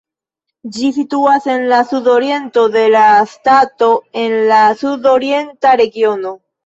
Ĝi 0.75 0.87
situas 0.93 1.43
en 1.55 1.65
la 1.73 1.81
sudoriento 1.91 2.63
de 2.77 2.85
la 2.95 3.03
stato 3.37 3.91
en 4.23 4.35
la 4.53 4.63
Sudorienta 4.81 5.77
regiono. 5.85 6.35